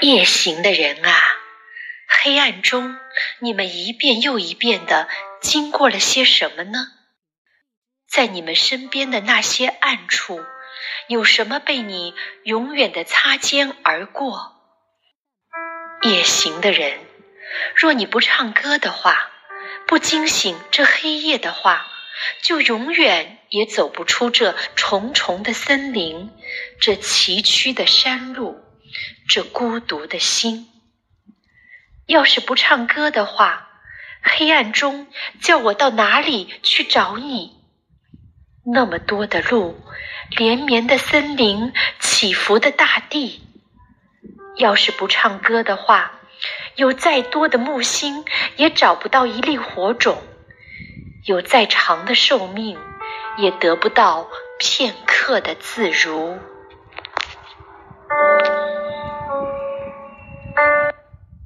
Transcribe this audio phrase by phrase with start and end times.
[0.00, 1.12] 夜行的人啊，
[2.08, 2.96] 黑暗中，
[3.38, 5.08] 你们一遍又一遍的
[5.40, 6.88] 经过了些什么呢？
[8.08, 10.44] 在你们身边的那些暗处，
[11.06, 14.56] 有什么被你永远的擦肩而过？
[16.02, 16.98] 夜行的人，
[17.76, 19.30] 若你不唱歌的话，
[19.86, 21.86] 不惊醒这黑夜的话，
[22.42, 26.30] 就永远也走不出这重重的森林，
[26.80, 28.64] 这崎岖的山路。
[29.28, 30.68] 这孤独的心，
[32.06, 33.68] 要是不唱歌的话，
[34.20, 35.06] 黑暗中
[35.40, 37.52] 叫我到哪里去找你？
[38.64, 39.80] 那么多的路，
[40.36, 43.42] 连绵的森林，起伏的大地。
[44.56, 46.18] 要是不唱歌的话，
[46.74, 48.24] 有再多的木星
[48.56, 50.20] 也找不到一粒火种，
[51.24, 52.78] 有再长的寿命，
[53.36, 56.38] 也得不到片刻的自如。